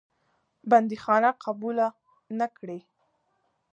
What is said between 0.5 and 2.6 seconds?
بندیخانه قبوله نه